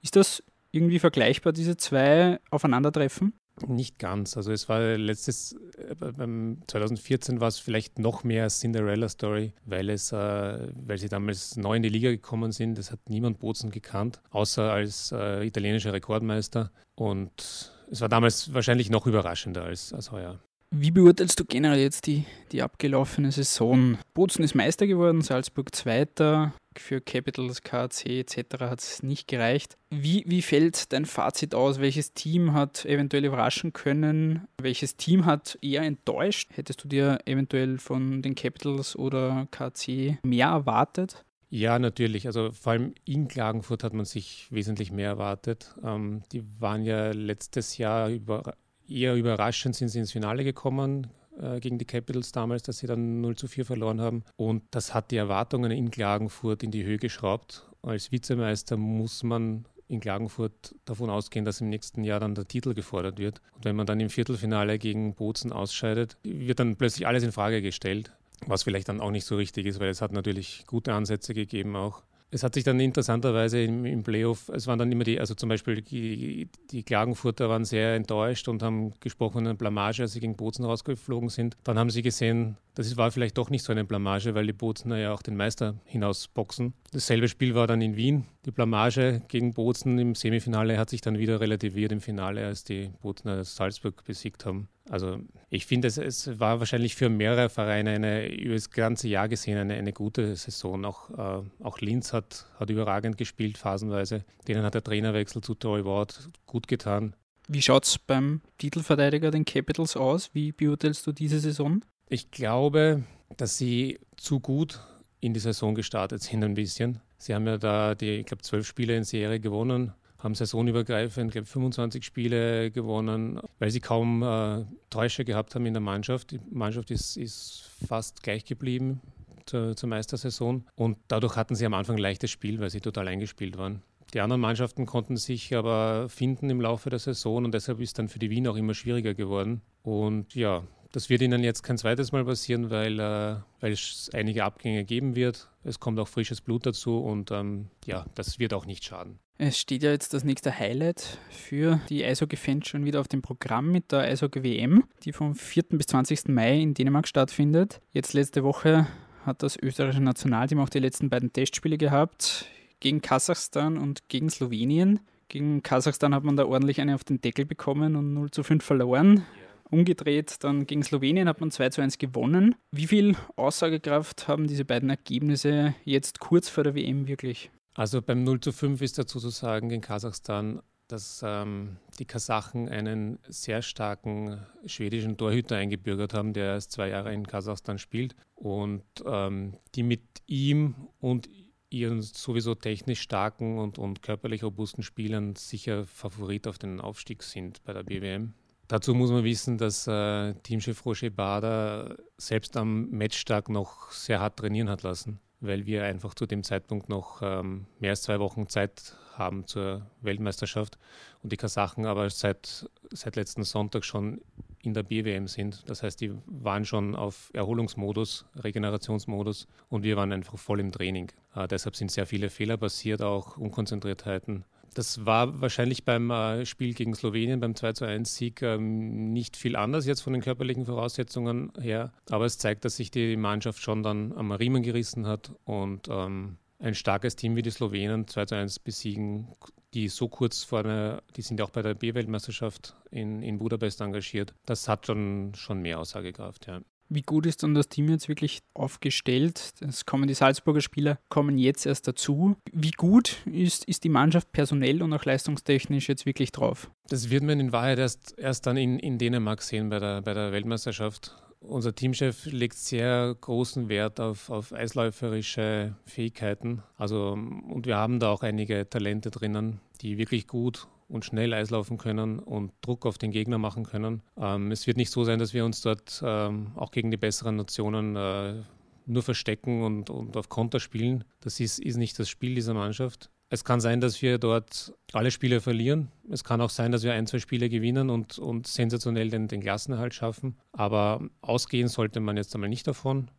Ist 0.02 0.16
das 0.16 0.42
irgendwie 0.72 0.98
vergleichbar, 0.98 1.52
diese 1.52 1.76
zwei 1.76 2.38
Aufeinandertreffen? 2.50 3.32
Nicht 3.66 3.98
ganz. 3.98 4.36
Also 4.36 4.52
es 4.52 4.68
war 4.68 4.98
letztes, 4.98 5.56
äh, 5.78 5.94
beim 5.94 6.58
2014 6.66 7.40
war 7.40 7.48
es 7.48 7.58
vielleicht 7.58 7.98
noch 7.98 8.22
mehr 8.22 8.48
Cinderella-Story, 8.48 9.54
weil 9.64 9.88
äh, 9.88 9.94
weil 9.94 10.98
sie 10.98 11.08
damals 11.08 11.56
neu 11.56 11.76
in 11.76 11.82
die 11.82 11.88
Liga 11.88 12.10
gekommen 12.10 12.52
sind. 12.52 12.76
Das 12.76 12.92
hat 12.92 13.00
niemand 13.08 13.38
Bozen 13.38 13.70
gekannt, 13.70 14.20
außer 14.30 14.70
als 14.70 15.10
äh, 15.12 15.46
italienischer 15.46 15.94
Rekordmeister. 15.94 16.70
Und 16.96 17.72
es 17.90 18.00
war 18.00 18.08
damals 18.08 18.52
wahrscheinlich 18.52 18.90
noch 18.90 19.06
überraschender 19.06 19.64
als, 19.64 19.92
als 19.92 20.10
heuer. 20.12 20.40
Wie 20.70 20.90
beurteilst 20.90 21.38
du 21.38 21.44
generell 21.44 21.78
jetzt 21.78 22.06
die, 22.06 22.24
die 22.52 22.62
abgelaufene 22.62 23.30
Saison? 23.30 23.98
Bozen 24.14 24.44
ist 24.44 24.54
Meister 24.54 24.86
geworden, 24.86 25.22
Salzburg 25.22 25.74
Zweiter, 25.74 26.52
für 26.78 27.00
Capitals, 27.00 27.62
KC 27.62 28.20
etc. 28.20 28.60
hat 28.60 28.80
es 28.80 29.02
nicht 29.02 29.28
gereicht. 29.28 29.76
Wie, 29.90 30.24
wie 30.26 30.42
fällt 30.42 30.92
dein 30.92 31.06
Fazit 31.06 31.54
aus? 31.54 31.80
Welches 31.80 32.12
Team 32.12 32.52
hat 32.52 32.84
eventuell 32.84 33.24
überraschen 33.24 33.72
können? 33.72 34.46
Welches 34.60 34.96
Team 34.96 35.24
hat 35.24 35.58
eher 35.62 35.82
enttäuscht? 35.82 36.50
Hättest 36.52 36.84
du 36.84 36.88
dir 36.88 37.18
eventuell 37.24 37.78
von 37.78 38.22
den 38.22 38.34
Capitals 38.34 38.96
oder 38.96 39.46
KC 39.50 40.18
mehr 40.24 40.48
erwartet? 40.48 41.24
Ja, 41.48 41.78
natürlich. 41.78 42.26
Also 42.26 42.50
vor 42.52 42.72
allem 42.72 42.94
in 43.04 43.28
Klagenfurt 43.28 43.84
hat 43.84 43.92
man 43.92 44.04
sich 44.04 44.48
wesentlich 44.50 44.90
mehr 44.90 45.08
erwartet. 45.08 45.74
Ähm, 45.84 46.22
die 46.32 46.42
waren 46.60 46.82
ja 46.82 47.12
letztes 47.12 47.78
Jahr 47.78 48.08
über, 48.10 48.54
eher 48.88 49.14
überraschend, 49.14 49.76
sind 49.76 49.88
sie 49.88 50.00
ins 50.00 50.12
Finale 50.12 50.42
gekommen 50.44 51.08
äh, 51.40 51.60
gegen 51.60 51.78
die 51.78 51.84
Capitals 51.84 52.32
damals, 52.32 52.62
dass 52.64 52.78
sie 52.78 52.86
dann 52.86 53.20
0 53.20 53.36
zu 53.36 53.46
4 53.46 53.64
verloren 53.64 54.00
haben. 54.00 54.24
Und 54.36 54.64
das 54.72 54.92
hat 54.92 55.10
die 55.10 55.16
Erwartungen 55.16 55.70
in 55.70 55.90
Klagenfurt 55.90 56.62
in 56.62 56.72
die 56.72 56.84
Höhe 56.84 56.98
geschraubt. 56.98 57.70
Als 57.82 58.10
Vizemeister 58.10 58.76
muss 58.76 59.22
man 59.22 59.66
in 59.88 60.00
Klagenfurt 60.00 60.74
davon 60.84 61.10
ausgehen, 61.10 61.44
dass 61.44 61.60
im 61.60 61.68
nächsten 61.68 62.02
Jahr 62.02 62.18
dann 62.18 62.34
der 62.34 62.48
Titel 62.48 62.74
gefordert 62.74 63.18
wird. 63.18 63.40
Und 63.54 63.64
wenn 63.64 63.76
man 63.76 63.86
dann 63.86 64.00
im 64.00 64.10
Viertelfinale 64.10 64.78
gegen 64.78 65.14
Bozen 65.14 65.52
ausscheidet, 65.52 66.16
wird 66.24 66.58
dann 66.58 66.74
plötzlich 66.76 67.06
alles 67.06 67.22
in 67.22 67.30
Frage 67.30 67.62
gestellt, 67.62 68.10
was 68.46 68.62
vielleicht 68.62 68.88
dann 68.88 69.00
auch 69.00 69.10
nicht 69.10 69.24
so 69.24 69.36
richtig 69.36 69.66
ist, 69.66 69.80
weil 69.80 69.88
es 69.88 70.02
hat 70.02 70.12
natürlich 70.12 70.64
gute 70.66 70.92
Ansätze 70.92 71.34
gegeben 71.34 71.76
auch. 71.76 72.02
Es 72.30 72.42
hat 72.42 72.54
sich 72.54 72.64
dann 72.64 72.80
interessanterweise 72.80 73.62
im, 73.62 73.84
im, 73.84 74.02
Playoff, 74.02 74.48
es 74.48 74.66
waren 74.66 74.80
dann 74.80 74.90
immer 74.90 75.04
die, 75.04 75.20
also 75.20 75.34
zum 75.34 75.48
Beispiel 75.48 75.80
die, 75.80 76.48
die 76.72 76.82
Klagenfurter 76.82 77.48
waren 77.48 77.64
sehr 77.64 77.94
enttäuscht 77.94 78.48
und 78.48 78.64
haben 78.64 78.94
gesprochen 78.98 79.34
von 79.34 79.46
einer 79.46 79.54
Blamage, 79.54 80.02
als 80.02 80.12
sie 80.12 80.20
gegen 80.20 80.36
Bozen 80.36 80.64
rausgeflogen 80.64 81.28
sind. 81.28 81.56
Dann 81.62 81.78
haben 81.78 81.90
sie 81.90 82.02
gesehen, 82.02 82.56
das 82.74 82.96
war 82.96 83.12
vielleicht 83.12 83.38
doch 83.38 83.48
nicht 83.48 83.62
so 83.62 83.70
eine 83.70 83.84
Blamage, 83.84 84.34
weil 84.34 84.46
die 84.46 84.52
Bozener 84.52 84.98
ja 84.98 85.12
auch 85.12 85.22
den 85.22 85.36
Meister 85.36 85.76
hinausboxen. 85.84 86.74
Dasselbe 86.96 87.28
Spiel 87.28 87.54
war 87.54 87.66
dann 87.66 87.82
in 87.82 87.94
Wien. 87.94 88.24
Die 88.46 88.50
Blamage 88.50 89.20
gegen 89.28 89.52
Bozen 89.52 89.98
im 89.98 90.14
Semifinale 90.14 90.78
hat 90.78 90.88
sich 90.88 91.02
dann 91.02 91.18
wieder 91.18 91.42
relativiert 91.42 91.92
im 91.92 92.00
Finale, 92.00 92.46
als 92.46 92.64
die 92.64 92.90
Bozener 93.02 93.44
Salzburg 93.44 94.02
besiegt 94.06 94.46
haben. 94.46 94.70
Also 94.88 95.18
ich 95.50 95.66
finde, 95.66 95.88
es, 95.88 95.98
es, 95.98 96.40
war 96.40 96.58
wahrscheinlich 96.58 96.94
für 96.94 97.10
mehrere 97.10 97.50
Vereine 97.50 97.90
eine, 97.90 98.32
über 98.32 98.54
das 98.54 98.70
ganze 98.70 99.08
Jahr 99.08 99.28
gesehen 99.28 99.58
eine, 99.58 99.74
eine 99.74 99.92
gute 99.92 100.34
Saison. 100.36 100.86
Auch, 100.86 101.10
äh, 101.10 101.44
auch 101.62 101.80
Linz 101.80 102.14
hat, 102.14 102.46
hat 102.58 102.70
überragend 102.70 103.18
gespielt, 103.18 103.58
phasenweise. 103.58 104.24
Denen 104.48 104.62
hat 104.62 104.72
der 104.72 104.82
Trainerwechsel 104.82 105.42
zu 105.42 105.54
Tory 105.54 105.84
Ward 105.84 106.30
gut 106.46 106.66
getan. 106.66 107.14
Wie 107.46 107.60
schaut 107.60 107.84
es 107.84 107.98
beim 107.98 108.40
Titelverteidiger 108.56 109.30
den 109.30 109.44
Capitals 109.44 109.98
aus? 109.98 110.30
Wie 110.32 110.50
beurteilst 110.52 111.06
du 111.06 111.12
diese 111.12 111.40
Saison? 111.40 111.84
Ich 112.08 112.30
glaube, 112.30 113.02
dass 113.36 113.58
sie 113.58 113.98
zu 114.16 114.40
gut 114.40 114.80
in 115.20 115.34
die 115.34 115.40
Saison 115.40 115.74
gestartet 115.74 116.22
sind 116.22 116.44
ein 116.44 116.54
bisschen. 116.54 117.00
Sie 117.18 117.34
haben 117.34 117.46
ja 117.46 117.58
da 117.58 117.94
die, 117.94 118.10
ich 118.10 118.26
glaube, 118.26 118.42
zwölf 118.42 118.66
Spiele 118.66 118.96
in 118.96 119.04
Serie 119.04 119.40
gewonnen 119.40 119.92
haben 120.18 120.34
saisonübergreifend, 120.34 121.32
glaube 121.32 121.46
25 121.46 122.04
Spiele 122.04 122.70
gewonnen, 122.70 123.40
weil 123.58 123.70
sie 123.70 123.80
kaum 123.80 124.22
äh, 124.22 124.64
Täusche 124.90 125.24
gehabt 125.24 125.54
haben 125.54 125.66
in 125.66 125.74
der 125.74 125.82
Mannschaft. 125.82 126.32
Die 126.32 126.40
Mannschaft 126.50 126.90
ist, 126.90 127.16
ist 127.16 127.70
fast 127.86 128.22
gleich 128.22 128.44
geblieben 128.44 129.00
zur, 129.44 129.76
zur 129.76 129.88
Meistersaison 129.88 130.64
und 130.74 130.98
dadurch 131.08 131.36
hatten 131.36 131.54
sie 131.54 131.66
am 131.66 131.74
Anfang 131.74 131.96
ein 131.96 132.02
leichtes 132.02 132.30
Spiel, 132.30 132.60
weil 132.60 132.70
sie 132.70 132.80
total 132.80 133.08
eingespielt 133.08 133.58
waren. 133.58 133.82
Die 134.14 134.20
anderen 134.20 134.40
Mannschaften 134.40 134.86
konnten 134.86 135.16
sich 135.16 135.54
aber 135.54 136.08
finden 136.08 136.48
im 136.48 136.60
Laufe 136.60 136.90
der 136.90 136.98
Saison 137.00 137.44
und 137.44 137.52
deshalb 137.52 137.80
ist 137.80 137.98
dann 137.98 138.08
für 138.08 138.18
die 138.18 138.30
Wien 138.30 138.46
auch 138.46 138.56
immer 138.56 138.74
schwieriger 138.74 139.14
geworden. 139.14 139.62
Und 139.82 140.34
ja, 140.34 140.62
das 140.92 141.10
wird 141.10 141.22
ihnen 141.22 141.42
jetzt 141.44 141.62
kein 141.62 141.78
zweites 141.78 142.12
Mal 142.12 142.24
passieren, 142.24 142.70
weil, 142.70 142.98
äh, 142.98 143.36
weil 143.60 143.72
es 143.72 144.10
einige 144.14 144.44
Abgänge 144.44 144.84
geben 144.84 145.16
wird. 145.16 145.48
Es 145.64 145.80
kommt 145.80 145.98
auch 145.98 146.08
frisches 146.08 146.40
Blut 146.40 146.66
dazu 146.66 146.98
und 146.98 147.30
ähm, 147.30 147.68
ja, 147.84 148.06
das 148.14 148.38
wird 148.38 148.54
auch 148.54 148.66
nicht 148.66 148.84
schaden. 148.84 149.18
Es 149.38 149.58
steht 149.58 149.82
ja 149.82 149.90
jetzt 149.90 150.14
das 150.14 150.24
nächste 150.24 150.58
Highlight 150.58 151.18
für 151.28 151.80
die 151.90 152.04
Eishockey-Fans 152.04 152.68
schon 152.68 152.86
wieder 152.86 153.00
auf 153.00 153.08
dem 153.08 153.20
Programm 153.20 153.70
mit 153.70 153.92
der 153.92 154.00
Eishockey-WM, 154.00 154.84
die 155.02 155.12
vom 155.12 155.34
4. 155.34 155.64
bis 155.70 155.86
20. 155.88 156.28
Mai 156.28 156.58
in 156.58 156.72
Dänemark 156.72 157.06
stattfindet. 157.06 157.82
Jetzt 157.92 158.14
letzte 158.14 158.44
Woche 158.44 158.86
hat 159.26 159.42
das 159.42 159.56
österreichische 159.56 160.02
Nationalteam 160.02 160.60
auch 160.60 160.70
die 160.70 160.78
letzten 160.78 161.10
beiden 161.10 161.32
Testspiele 161.32 161.76
gehabt 161.76 162.46
gegen 162.80 163.02
Kasachstan 163.02 163.76
und 163.76 164.08
gegen 164.08 164.30
Slowenien. 164.30 165.00
Gegen 165.28 165.62
Kasachstan 165.62 166.14
hat 166.14 166.24
man 166.24 166.36
da 166.36 166.46
ordentlich 166.46 166.80
eine 166.80 166.94
auf 166.94 167.04
den 167.04 167.20
Deckel 167.20 167.44
bekommen 167.44 167.96
und 167.96 168.14
0 168.14 168.30
zu 168.30 168.42
5 168.42 168.64
verloren. 168.64 169.26
Umgedreht, 169.70 170.36
dann 170.44 170.66
gegen 170.66 170.82
Slowenien 170.82 171.28
hat 171.28 171.40
man 171.40 171.50
2 171.50 171.70
zu 171.70 171.82
1 171.82 171.98
gewonnen. 171.98 172.54
Wie 172.70 172.86
viel 172.86 173.16
Aussagekraft 173.36 174.28
haben 174.28 174.46
diese 174.46 174.64
beiden 174.64 174.90
Ergebnisse 174.90 175.74
jetzt 175.84 176.20
kurz 176.20 176.48
vor 176.48 176.64
der 176.64 176.74
WM 176.74 177.06
wirklich? 177.06 177.50
Also 177.74 178.00
beim 178.00 178.24
0 178.24 178.40
zu 178.40 178.52
5 178.52 178.80
ist 178.80 178.98
dazu 178.98 179.20
zu 179.20 179.28
sagen 179.28 179.68
gegen 179.68 179.82
Kasachstan, 179.82 180.62
dass 180.88 181.20
ähm, 181.24 181.76
die 181.98 182.04
Kasachen 182.04 182.68
einen 182.68 183.18
sehr 183.28 183.62
starken 183.62 184.40
schwedischen 184.66 185.16
Torhüter 185.16 185.56
eingebürgert 185.56 186.14
haben, 186.14 186.32
der 186.32 186.54
erst 186.54 186.72
zwei 186.72 186.88
Jahre 186.88 187.12
in 187.12 187.26
Kasachstan 187.26 187.78
spielt 187.78 188.14
und 188.34 188.84
ähm, 189.04 189.54
die 189.74 189.82
mit 189.82 190.02
ihm 190.26 190.74
und 191.00 191.28
ihren 191.70 192.02
sowieso 192.02 192.54
technisch 192.54 193.00
starken 193.00 193.58
und, 193.58 193.78
und 193.78 194.02
körperlich 194.02 194.44
robusten 194.44 194.82
Spielern 194.82 195.34
sicher 195.34 195.86
Favorit 195.86 196.46
auf 196.46 196.58
den 196.58 196.80
Aufstieg 196.80 197.22
sind 197.22 197.62
bei 197.64 197.72
der 197.72 197.82
BWM. 197.82 198.32
Dazu 198.68 198.94
muss 198.94 199.10
man 199.10 199.24
wissen, 199.24 199.58
dass 199.58 199.86
äh, 199.86 200.34
Teamchef 200.42 200.84
Roger 200.84 201.10
Bader 201.10 201.96
selbst 202.18 202.56
am 202.56 202.90
Matchtag 202.90 203.48
noch 203.48 203.92
sehr 203.92 204.20
hart 204.20 204.38
trainieren 204.38 204.68
hat 204.68 204.82
lassen 204.82 205.20
weil 205.40 205.66
wir 205.66 205.84
einfach 205.84 206.14
zu 206.14 206.26
dem 206.26 206.42
Zeitpunkt 206.42 206.88
noch 206.88 207.20
ähm, 207.22 207.66
mehr 207.78 207.90
als 207.90 208.02
zwei 208.02 208.18
Wochen 208.20 208.48
Zeit 208.48 208.96
haben 209.14 209.46
zur 209.46 209.86
Weltmeisterschaft 210.02 210.78
und 211.22 211.32
die 211.32 211.36
Kasachen 211.36 211.86
aber 211.86 212.08
seit, 212.10 212.68
seit 212.90 213.16
letzten 213.16 213.44
Sonntag 213.44 213.84
schon 213.84 214.20
in 214.62 214.74
der 214.74 214.82
BWM 214.82 215.28
sind. 215.28 215.62
Das 215.68 215.82
heißt, 215.82 216.00
die 216.00 216.12
waren 216.26 216.64
schon 216.64 216.94
auf 216.96 217.30
Erholungsmodus, 217.32 218.26
Regenerationsmodus 218.36 219.46
und 219.68 219.84
wir 219.84 219.96
waren 219.96 220.12
einfach 220.12 220.38
voll 220.38 220.60
im 220.60 220.72
Training. 220.72 221.12
Äh, 221.34 221.48
deshalb 221.48 221.76
sind 221.76 221.90
sehr 221.90 222.06
viele 222.06 222.30
Fehler 222.30 222.56
passiert, 222.56 223.02
auch 223.02 223.36
Unkonzentriertheiten. 223.36 224.44
Das 224.76 225.06
war 225.06 225.40
wahrscheinlich 225.40 225.86
beim 225.86 226.10
äh, 226.10 226.44
Spiel 226.44 226.74
gegen 226.74 226.94
Slowenien, 226.94 227.40
beim 227.40 227.54
2 227.54 227.72
zu 227.72 227.86
1 227.86 228.14
Sieg, 228.14 228.42
ähm, 228.42 229.10
nicht 229.10 229.38
viel 229.38 229.56
anders 229.56 229.86
jetzt 229.86 230.02
von 230.02 230.12
den 230.12 230.20
körperlichen 230.20 230.66
Voraussetzungen 230.66 231.50
her. 231.58 231.94
Aber 232.10 232.26
es 232.26 232.36
zeigt, 232.36 232.66
dass 232.66 232.76
sich 232.76 232.90
die 232.90 233.16
Mannschaft 233.16 233.62
schon 233.62 233.82
dann 233.82 234.12
am 234.12 234.32
Riemen 234.32 234.62
gerissen 234.62 235.06
hat 235.06 235.32
und 235.46 235.88
ähm, 235.88 236.36
ein 236.58 236.74
starkes 236.74 237.16
Team 237.16 237.36
wie 237.36 237.42
die 237.42 237.50
Slowenen 237.50 238.06
2 238.06 238.26
zu 238.26 238.34
1 238.34 238.58
besiegen, 238.58 239.28
die 239.72 239.88
so 239.88 240.08
kurz 240.08 240.44
vor 240.44 240.58
einer, 240.58 241.02
die 241.16 241.22
sind 241.22 241.40
ja 241.40 241.46
auch 241.46 241.50
bei 241.50 241.62
der 241.62 241.72
B-Weltmeisterschaft 241.72 242.76
in, 242.90 243.22
in 243.22 243.38
Budapest 243.38 243.80
engagiert. 243.80 244.34
Das 244.44 244.68
hat 244.68 244.86
schon, 244.86 245.32
schon 245.34 245.62
mehr 245.62 245.80
Aussagekraft, 245.80 246.48
ja. 246.48 246.60
Wie 246.88 247.02
gut 247.02 247.26
ist 247.26 247.42
dann 247.42 247.54
das 247.54 247.68
Team 247.68 247.88
jetzt 247.88 248.08
wirklich 248.08 248.42
aufgestellt? 248.54 249.54
Es 249.60 249.86
kommen 249.86 250.06
die 250.06 250.14
Salzburger 250.14 250.60
Spieler, 250.60 250.98
kommen 251.08 251.38
jetzt 251.38 251.66
erst 251.66 251.88
dazu. 251.88 252.36
Wie 252.52 252.70
gut 252.70 253.16
ist, 253.26 253.64
ist 253.64 253.84
die 253.84 253.88
Mannschaft 253.88 254.30
personell 254.32 254.82
und 254.82 254.92
auch 254.92 255.04
leistungstechnisch 255.04 255.88
jetzt 255.88 256.06
wirklich 256.06 256.32
drauf? 256.32 256.70
Das 256.88 257.10
wird 257.10 257.24
man 257.24 257.40
in 257.40 257.52
Wahrheit 257.52 257.78
erst, 257.78 258.18
erst 258.18 258.46
dann 258.46 258.56
in, 258.56 258.78
in 258.78 258.98
Dänemark 258.98 259.42
sehen 259.42 259.68
bei 259.68 259.80
der, 259.80 260.02
bei 260.02 260.14
der 260.14 260.32
Weltmeisterschaft. 260.32 261.16
Unser 261.40 261.74
Teamchef 261.74 262.26
legt 262.26 262.56
sehr 262.56 263.14
großen 263.20 263.68
Wert 263.68 264.00
auf, 264.00 264.30
auf 264.30 264.52
eisläuferische 264.52 265.76
Fähigkeiten. 265.84 266.62
Also, 266.76 267.12
und 267.12 267.66
wir 267.66 267.76
haben 267.76 268.00
da 268.00 268.10
auch 268.10 268.22
einige 268.22 268.68
Talente 268.68 269.10
drinnen, 269.10 269.60
die 269.80 269.98
wirklich 269.98 270.26
gut 270.26 270.66
und 270.88 271.04
schnell 271.04 271.34
Eislaufen 271.34 271.78
können 271.78 272.18
und 272.18 272.52
Druck 272.60 272.86
auf 272.86 272.98
den 272.98 273.10
Gegner 273.10 273.38
machen 273.38 273.64
können. 273.64 274.02
Ähm, 274.16 274.50
es 274.50 274.66
wird 274.66 274.76
nicht 274.76 274.90
so 274.90 275.04
sein, 275.04 275.18
dass 275.18 275.34
wir 275.34 275.44
uns 275.44 275.60
dort 275.60 276.02
ähm, 276.04 276.52
auch 276.54 276.70
gegen 276.70 276.90
die 276.90 276.96
besseren 276.96 277.36
Nationen 277.36 277.96
äh, 277.96 278.42
nur 278.86 279.02
verstecken 279.02 279.62
und, 279.62 279.90
und 279.90 280.16
auf 280.16 280.28
Konter 280.28 280.60
spielen. 280.60 281.04
Das 281.20 281.40
ist, 281.40 281.58
ist 281.58 281.76
nicht 281.76 281.98
das 281.98 282.08
Spiel 282.08 282.34
dieser 282.34 282.54
Mannschaft. 282.54 283.10
Es 283.28 283.44
kann 283.44 283.60
sein, 283.60 283.80
dass 283.80 284.00
wir 284.02 284.18
dort 284.18 284.72
alle 284.92 285.10
Spiele 285.10 285.40
verlieren. 285.40 285.90
Es 286.08 286.22
kann 286.22 286.40
auch 286.40 286.50
sein, 286.50 286.70
dass 286.70 286.84
wir 286.84 286.92
ein, 286.92 287.08
zwei 287.08 287.18
Spiele 287.18 287.48
gewinnen 287.48 287.90
und, 287.90 288.20
und 288.20 288.46
sensationell 288.46 289.10
den, 289.10 289.26
den 289.26 289.40
Klassenerhalt 289.40 289.94
schaffen. 289.94 290.36
Aber 290.52 291.00
ausgehen 291.22 291.66
sollte 291.66 291.98
man 291.98 292.16
jetzt 292.16 292.34
einmal 292.36 292.48
nicht 292.48 292.68
davon. 292.68 293.10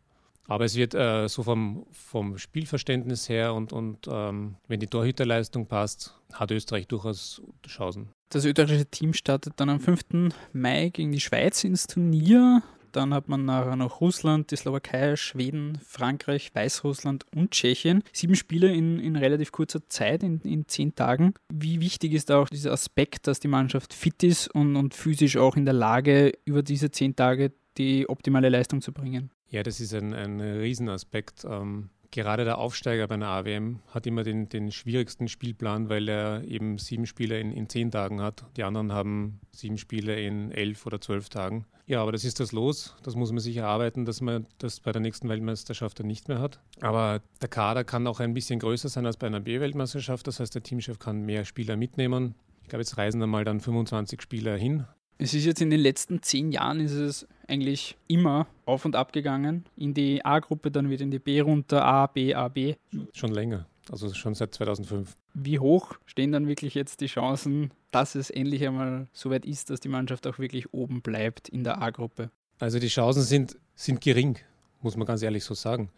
Aber 0.48 0.64
es 0.64 0.76
wird 0.76 0.94
äh, 0.94 1.28
so 1.28 1.42
vom, 1.42 1.86
vom 1.92 2.38
Spielverständnis 2.38 3.28
her 3.28 3.54
und, 3.54 3.72
und 3.72 4.08
ähm, 4.10 4.56
wenn 4.66 4.80
die 4.80 4.86
Torhüterleistung 4.86 5.66
passt, 5.66 6.18
hat 6.32 6.50
Österreich 6.50 6.88
durchaus 6.88 7.42
Chancen. 7.66 8.08
Das 8.30 8.44
österreichische 8.44 8.86
Team 8.86 9.12
startet 9.12 9.54
dann 9.56 9.68
am 9.68 9.78
5. 9.78 10.32
Mai 10.52 10.88
gegen 10.88 11.12
die 11.12 11.20
Schweiz 11.20 11.64
ins 11.64 11.86
Turnier. 11.86 12.62
Dann 12.92 13.12
hat 13.12 13.28
man 13.28 13.44
nachher 13.44 13.76
noch 13.76 14.00
Russland, 14.00 14.50
die 14.50 14.56
Slowakei, 14.56 15.16
Schweden, 15.16 15.78
Frankreich, 15.86 16.54
Weißrussland 16.54 17.26
und 17.34 17.50
Tschechien. 17.50 18.02
Sieben 18.14 18.34
Spiele 18.34 18.72
in, 18.72 18.98
in 18.98 19.16
relativ 19.16 19.52
kurzer 19.52 19.86
Zeit, 19.90 20.22
in, 20.22 20.40
in 20.40 20.66
zehn 20.66 20.94
Tagen. 20.94 21.34
Wie 21.52 21.80
wichtig 21.80 22.14
ist 22.14 22.30
auch 22.30 22.48
dieser 22.48 22.72
Aspekt, 22.72 23.26
dass 23.26 23.40
die 23.40 23.48
Mannschaft 23.48 23.92
fit 23.92 24.22
ist 24.22 24.48
und, 24.54 24.76
und 24.76 24.94
physisch 24.94 25.36
auch 25.36 25.56
in 25.56 25.66
der 25.66 25.74
Lage, 25.74 26.32
über 26.46 26.62
diese 26.62 26.90
zehn 26.90 27.14
Tage 27.14 27.52
die 27.78 28.08
optimale 28.08 28.48
Leistung 28.48 28.80
zu 28.80 28.92
bringen? 28.92 29.30
Ja, 29.48 29.62
das 29.62 29.80
ist 29.80 29.94
ein, 29.94 30.12
ein 30.12 30.40
Riesenaspekt. 30.40 31.44
Ähm, 31.48 31.90
gerade 32.10 32.44
der 32.44 32.58
Aufsteiger 32.58 33.06
bei 33.06 33.14
einer 33.14 33.28
AWM 33.28 33.80
hat 33.88 34.06
immer 34.06 34.22
den, 34.22 34.48
den 34.48 34.72
schwierigsten 34.72 35.28
Spielplan, 35.28 35.88
weil 35.88 36.08
er 36.08 36.44
eben 36.44 36.78
sieben 36.78 37.06
Spiele 37.06 37.40
in, 37.40 37.52
in 37.52 37.68
zehn 37.68 37.90
Tagen 37.90 38.20
hat. 38.20 38.44
Die 38.56 38.64
anderen 38.64 38.92
haben 38.92 39.40
sieben 39.52 39.78
Spiele 39.78 40.20
in 40.20 40.50
elf 40.50 40.86
oder 40.86 41.00
zwölf 41.00 41.28
Tagen. 41.28 41.66
Ja, 41.86 42.02
aber 42.02 42.12
das 42.12 42.24
ist 42.24 42.38
das 42.40 42.52
Los. 42.52 42.94
Das 43.02 43.16
muss 43.16 43.32
man 43.32 43.40
sich 43.40 43.56
erarbeiten, 43.56 44.04
dass 44.04 44.20
man 44.20 44.46
das 44.58 44.80
bei 44.80 44.92
der 44.92 45.00
nächsten 45.00 45.28
Weltmeisterschaft 45.28 45.98
dann 45.98 46.06
nicht 46.06 46.28
mehr 46.28 46.38
hat. 46.38 46.60
Aber 46.80 47.22
der 47.40 47.48
Kader 47.48 47.84
kann 47.84 48.06
auch 48.06 48.20
ein 48.20 48.34
bisschen 48.34 48.60
größer 48.60 48.90
sein 48.90 49.06
als 49.06 49.16
bei 49.16 49.26
einer 49.26 49.40
B-Weltmeisterschaft. 49.40 50.26
Das 50.26 50.38
heißt, 50.40 50.54
der 50.54 50.62
Teamchef 50.62 50.98
kann 50.98 51.22
mehr 51.22 51.46
Spieler 51.46 51.76
mitnehmen. 51.76 52.34
Ich 52.62 52.68
glaube, 52.68 52.82
jetzt 52.82 52.98
reisen 52.98 53.22
einmal 53.22 53.44
dann 53.44 53.60
25 53.60 54.20
Spieler 54.20 54.56
hin. 54.56 54.84
Es 55.16 55.32
ist 55.32 55.46
jetzt 55.46 55.62
in 55.62 55.70
den 55.70 55.80
letzten 55.80 56.22
zehn 56.22 56.52
Jahren 56.52 56.80
ist 56.80 56.92
es 56.92 57.26
eigentlich 57.48 57.96
immer 58.06 58.46
auf 58.66 58.84
und 58.84 58.94
ab 58.94 59.12
gegangen. 59.12 59.64
In 59.76 59.94
die 59.94 60.24
A-Gruppe, 60.24 60.70
dann 60.70 60.90
wieder 60.90 61.02
in 61.02 61.10
die 61.10 61.18
B 61.18 61.40
runter, 61.40 61.84
A, 61.84 62.06
B, 62.06 62.34
A, 62.34 62.48
B. 62.48 62.74
Schon 63.12 63.32
länger. 63.32 63.66
Also 63.90 64.12
schon 64.12 64.34
seit 64.34 64.54
2005. 64.54 65.16
Wie 65.34 65.58
hoch 65.58 65.94
stehen 66.04 66.32
dann 66.32 66.46
wirklich 66.46 66.74
jetzt 66.74 67.00
die 67.00 67.06
Chancen, 67.06 67.70
dass 67.90 68.14
es 68.14 68.28
endlich 68.30 68.66
einmal 68.66 69.06
so 69.12 69.30
weit 69.30 69.46
ist, 69.46 69.70
dass 69.70 69.80
die 69.80 69.88
Mannschaft 69.88 70.26
auch 70.26 70.38
wirklich 70.38 70.72
oben 70.74 71.00
bleibt 71.00 71.48
in 71.48 71.64
der 71.64 71.80
A-Gruppe? 71.80 72.30
Also 72.58 72.78
die 72.78 72.88
Chancen 72.88 73.22
sind, 73.22 73.56
sind 73.74 74.00
gering, 74.00 74.38
muss 74.82 74.96
man 74.96 75.06
ganz 75.06 75.22
ehrlich 75.22 75.44
so 75.44 75.54
sagen. 75.54 75.90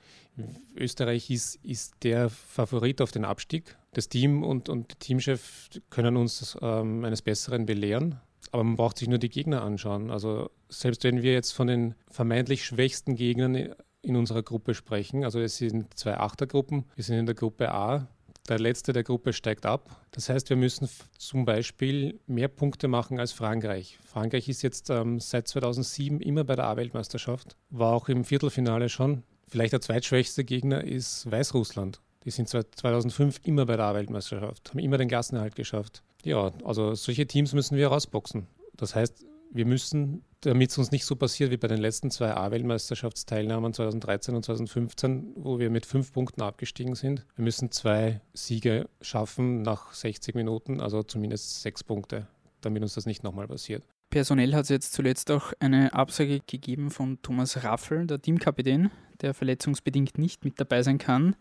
Österreich 0.76 1.30
ist, 1.30 1.56
ist 1.64 1.94
der 2.02 2.30
Favorit 2.30 3.00
auf 3.00 3.10
den 3.10 3.24
Abstieg. 3.24 3.76
Das 3.92 4.08
Team 4.08 4.44
und, 4.44 4.68
und 4.68 5.00
Teamchef 5.00 5.68
können 5.90 6.16
uns 6.16 6.56
ähm, 6.62 7.04
eines 7.04 7.22
Besseren 7.22 7.66
belehren. 7.66 8.20
Aber 8.52 8.64
man 8.64 8.76
braucht 8.76 8.98
sich 8.98 9.08
nur 9.08 9.18
die 9.18 9.28
Gegner 9.28 9.62
anschauen. 9.62 10.10
Also 10.10 10.50
selbst 10.68 11.04
wenn 11.04 11.22
wir 11.22 11.32
jetzt 11.32 11.52
von 11.52 11.66
den 11.66 11.94
vermeintlich 12.10 12.64
schwächsten 12.64 13.16
Gegnern 13.16 13.74
in 14.02 14.16
unserer 14.16 14.42
Gruppe 14.42 14.74
sprechen, 14.74 15.24
also 15.24 15.40
es 15.40 15.58
sind 15.58 15.96
zwei 15.98 16.16
Achtergruppen, 16.16 16.84
wir 16.94 17.04
sind 17.04 17.18
in 17.18 17.26
der 17.26 17.34
Gruppe 17.34 17.72
A, 17.72 18.08
der 18.48 18.58
letzte 18.58 18.92
der 18.92 19.04
Gruppe 19.04 19.32
steigt 19.32 19.64
ab. 19.64 20.04
Das 20.10 20.28
heißt, 20.28 20.50
wir 20.50 20.56
müssen 20.56 20.88
zum 21.16 21.44
Beispiel 21.44 22.18
mehr 22.26 22.48
Punkte 22.48 22.88
machen 22.88 23.20
als 23.20 23.32
Frankreich. 23.32 23.98
Frankreich 24.04 24.48
ist 24.48 24.62
jetzt 24.62 24.90
ähm, 24.90 25.20
seit 25.20 25.46
2007 25.46 26.20
immer 26.20 26.44
bei 26.44 26.56
der 26.56 26.66
A-Weltmeisterschaft, 26.66 27.56
war 27.70 27.92
auch 27.92 28.08
im 28.08 28.24
Viertelfinale 28.24 28.88
schon. 28.88 29.22
Vielleicht 29.46 29.72
der 29.72 29.80
zweitschwächste 29.80 30.44
Gegner 30.44 30.82
ist 30.82 31.30
Weißrussland. 31.30 32.00
Die 32.24 32.30
sind 32.30 32.48
seit 32.48 32.74
2005 32.74 33.40
immer 33.44 33.66
bei 33.66 33.76
der 33.76 33.86
A-Weltmeisterschaft, 33.86 34.70
haben 34.70 34.78
immer 34.78 34.98
den 34.98 35.08
Klassenerhalt 35.08 35.54
geschafft. 35.54 36.02
Ja, 36.24 36.52
also 36.64 36.94
solche 36.94 37.26
Teams 37.26 37.52
müssen 37.52 37.76
wir 37.76 37.88
rausboxen. 37.88 38.46
Das 38.76 38.94
heißt, 38.94 39.24
wir 39.52 39.66
müssen, 39.66 40.24
damit 40.40 40.70
es 40.70 40.78
uns 40.78 40.90
nicht 40.90 41.04
so 41.04 41.16
passiert 41.16 41.50
wie 41.50 41.56
bei 41.56 41.68
den 41.68 41.80
letzten 41.80 42.10
zwei 42.10 42.34
A-Weltmeisterschaftsteilnahmen 42.34 43.72
2013 43.72 44.34
und 44.34 44.44
2015, 44.44 45.32
wo 45.36 45.58
wir 45.58 45.70
mit 45.70 45.86
fünf 45.86 46.12
Punkten 46.12 46.42
abgestiegen 46.42 46.94
sind, 46.94 47.26
wir 47.34 47.44
müssen 47.44 47.72
zwei 47.72 48.20
Siege 48.32 48.88
schaffen 49.00 49.62
nach 49.62 49.92
60 49.92 50.34
Minuten, 50.34 50.80
also 50.80 51.02
zumindest 51.02 51.62
sechs 51.62 51.82
Punkte, 51.82 52.28
damit 52.60 52.82
uns 52.82 52.94
das 52.94 53.06
nicht 53.06 53.22
nochmal 53.24 53.48
passiert. 53.48 53.82
Personell 54.10 54.54
hat 54.54 54.64
es 54.64 54.70
jetzt 54.70 54.92
zuletzt 54.92 55.30
auch 55.30 55.52
eine 55.60 55.92
Absage 55.94 56.40
gegeben 56.46 56.90
von 56.90 57.20
Thomas 57.22 57.62
Raffel, 57.62 58.06
der 58.06 58.20
Teamkapitän, 58.20 58.90
der 59.20 59.34
verletzungsbedingt 59.34 60.18
nicht 60.18 60.44
mit 60.44 60.58
dabei 60.58 60.82
sein 60.82 60.98
kann. 60.98 61.36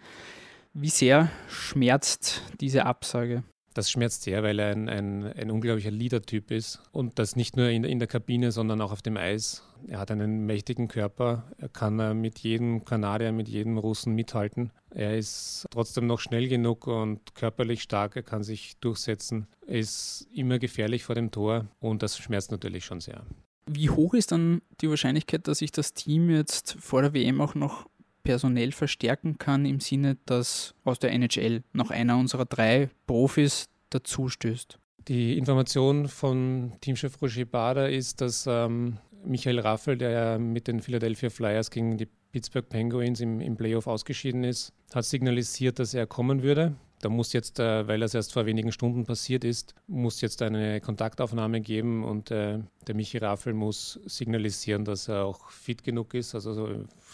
Wie 0.74 0.90
sehr 0.90 1.32
schmerzt 1.48 2.44
diese 2.60 2.86
Absage? 2.86 3.44
Das 3.74 3.92
schmerzt 3.92 4.24
sehr, 4.24 4.44
weil 4.44 4.60
er 4.60 4.72
ein, 4.72 4.90
ein, 4.90 5.26
ein 5.26 5.52
unglaublicher 5.52 5.92
Leader-Typ 5.92 6.52
ist. 6.52 6.82
Und 6.92 7.20
das 7.20 7.36
nicht 7.36 7.56
nur 7.56 7.70
in, 7.70 7.84
in 7.84 8.00
der 8.00 8.08
Kabine, 8.08 8.52
sondern 8.52 8.82
auch 8.82 8.92
auf 8.92 9.02
dem 9.02 9.18
Eis. 9.18 9.64
Er 9.88 10.00
hat 10.00 10.12
einen 10.12 10.46
mächtigen 10.46 10.88
Körper. 10.88 11.44
Er 11.58 11.70
kann 11.70 12.00
äh, 12.00 12.14
mit 12.14 12.40
jedem 12.40 12.84
Kanadier, 12.84 13.32
mit 13.32 13.48
jedem 13.48 13.78
Russen 13.78 14.14
mithalten. 14.16 14.72
Er 14.90 15.18
ist 15.18 15.68
trotzdem 15.72 16.08
noch 16.08 16.20
schnell 16.20 16.48
genug 16.48 16.88
und 16.88 17.36
körperlich 17.36 17.84
stark. 17.84 18.16
Er 18.16 18.24
kann 18.24 18.44
sich 18.44 18.78
durchsetzen. 18.78 19.48
Er 19.68 19.80
ist 19.80 20.28
immer 20.34 20.60
gefährlich 20.60 21.04
vor 21.04 21.16
dem 21.16 21.32
Tor 21.32 21.68
und 21.80 22.02
das 22.02 22.18
schmerzt 22.18 22.52
natürlich 22.52 22.86
schon 22.86 23.00
sehr. 23.00 23.24
Wie 23.68 23.90
hoch 23.90 24.16
ist 24.16 24.32
dann 24.32 24.62
die 24.82 24.90
Wahrscheinlichkeit, 24.90 25.48
dass 25.48 25.60
sich 25.60 25.72
das 25.72 25.94
Team 25.94 26.32
jetzt 26.32 26.76
vor 26.80 27.04
der 27.04 27.14
WM 27.14 27.40
auch 27.40 27.54
noch 27.54 27.86
personell 28.30 28.72
verstärken 28.72 29.40
kann, 29.40 29.66
im 29.66 29.80
Sinne, 29.80 30.16
dass 30.28 30.76
aus 30.84 31.00
der 31.00 31.12
NHL 31.14 31.64
noch 31.74 31.90
einer 31.90 32.16
unserer 32.16 32.46
drei 32.46 32.92
Profis 33.08 33.70
dazustößt. 33.90 34.78
Die 35.08 35.36
Information 35.36 36.08
von 36.08 36.74
Teamchef 36.80 37.20
Roger 37.24 37.46
Bader 37.46 37.90
ist, 37.90 38.22
dass 38.22 38.46
ähm, 38.48 39.00
Michael 39.26 39.58
Raffel, 39.58 39.98
der 39.98 40.12
ja 40.12 40.38
mit 40.38 40.68
den 40.68 40.80
Philadelphia 40.80 41.32
Flyers 41.32 41.72
gegen 41.72 41.98
die 41.98 42.08
Pittsburgh 42.32 42.70
Penguins 42.70 43.20
im, 43.20 43.42
im 43.42 43.58
Playoff 43.58 43.88
ausgeschieden 43.88 44.44
ist, 44.44 44.74
hat 44.94 45.06
signalisiert, 45.06 45.80
dass 45.80 45.96
er 45.96 46.06
kommen 46.06 46.44
würde. 46.44 46.76
Da 47.02 47.10
muss 47.10 47.34
jetzt, 47.34 47.60
äh, 47.60 47.88
weil 47.88 48.00
das 48.00 48.14
erst 48.14 48.34
vor 48.34 48.46
wenigen 48.46 48.72
Stunden 48.72 49.06
passiert 49.06 49.44
ist, 49.44 49.74
muss 49.88 50.22
jetzt 50.22 50.42
eine 50.42 50.82
Kontaktaufnahme 50.82 51.62
geben 51.62 52.04
und 52.04 52.32
äh, 52.32 52.60
der 52.88 52.96
Michi 52.96 53.18
Raffel 53.18 53.54
muss 53.54 54.00
signalisieren, 54.06 54.84
dass 54.86 55.08
er 55.08 55.26
auch 55.26 55.50
fit 55.50 55.84
genug 55.84 56.14
ist. 56.14 56.36
Also 56.36 56.54
so 56.54 56.70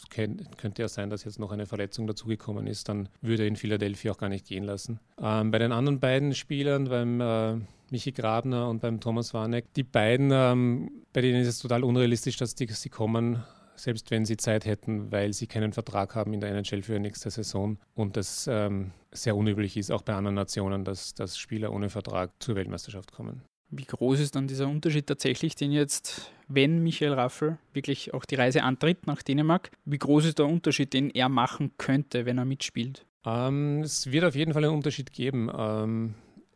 könnte 0.10 0.82
ja 0.82 0.88
sein, 0.88 1.10
dass 1.10 1.24
jetzt 1.24 1.40
noch 1.40 1.52
eine 1.52 1.66
Verletzung 1.66 2.08
dazugekommen 2.08 2.68
ist, 2.68 2.90
dann 2.90 3.10
würde 3.22 3.44
er 3.44 3.48
in 3.48 3.56
Philadelphia 3.56 4.12
auch 4.12 4.18
gar 4.18 4.30
nicht 4.30 4.48
gehen 4.48 4.64
lassen. 4.64 5.00
Ähm, 5.22 5.52
bei 5.52 5.60
den 5.60 5.72
anderen 5.72 6.00
beiden 6.00 6.34
Spielern, 6.34 6.86
beim 6.86 7.22
äh, 7.22 7.56
Michi 7.92 8.12
Grabner 8.12 8.70
und 8.70 8.82
beim 8.82 9.00
Thomas 9.00 9.34
Warneck, 9.34 9.74
die 9.76 9.84
beiden, 9.84 10.32
ähm, 10.34 10.92
bei 11.14 11.22
denen 11.22 11.42
ist 11.42 11.48
es 11.48 11.60
total 11.60 11.84
unrealistisch, 11.84 12.38
dass 12.38 12.56
die, 12.56 12.68
sie 12.68 12.90
kommen 12.90 13.44
selbst 13.76 14.12
wenn 14.12 14.26
sie 14.26 14.38
Zeit 14.38 14.66
hätten, 14.66 15.12
weil 15.12 15.34
sie 15.34 15.48
keinen 15.48 15.74
Vertrag 15.74 16.16
haben 16.16 16.34
in 16.34 16.40
der 16.40 16.50
NHL 16.52 16.84
für 16.84 17.00
nächste 17.00 17.30
Saison 17.30 17.78
und 17.94 18.18
das 18.18 18.48
ähm, 18.50 18.92
sehr 19.12 19.36
unüblich 19.36 19.78
ist, 19.78 19.92
auch 19.92 20.02
bei 20.02 20.14
anderen 20.14 20.36
Nationen, 20.36 20.84
dass, 20.84 21.14
dass 21.14 21.38
Spieler 21.38 21.72
ohne 21.72 21.90
Vertrag 21.90 22.32
zur 22.40 22.56
Weltmeisterschaft 22.56 23.12
kommen. 23.12 23.42
Wie 23.72 23.86
groß 23.86 24.20
ist 24.20 24.36
dann 24.36 24.48
dieser 24.48 24.68
Unterschied 24.68 25.08
tatsächlich, 25.08 25.56
den 25.56 25.72
jetzt, 25.72 26.32
wenn 26.48 26.84
Michael 26.84 27.14
Raffel 27.14 27.58
wirklich 27.74 28.14
auch 28.14 28.26
die 28.26 28.36
Reise 28.36 28.64
antritt 28.64 29.08
nach 29.08 29.22
Dänemark, 29.22 29.72
wie 29.86 29.98
groß 29.98 30.26
ist 30.26 30.40
der 30.40 30.46
Unterschied, 30.46 30.94
den 30.94 31.10
er 31.10 31.30
machen 31.30 31.72
könnte, 31.78 32.26
wenn 32.26 32.38
er 32.38 32.46
mitspielt? 32.46 33.06
Ähm, 33.26 33.82
es 33.82 34.12
wird 34.12 34.24
auf 34.24 34.36
jeden 34.36 34.54
Fall 34.54 34.64
einen 34.64 34.76
Unterschied 34.76 35.12
geben. 35.12 35.50
Ähm, 35.56 36.14